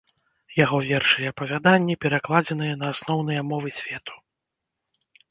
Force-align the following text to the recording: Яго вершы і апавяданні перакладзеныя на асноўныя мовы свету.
Яго 0.59 0.77
вершы 0.85 1.17
і 1.25 1.27
апавяданні 1.31 1.95
перакладзеныя 2.05 2.77
на 2.79 2.87
асноўныя 2.93 3.41
мовы 3.51 3.69
свету. 3.81 4.13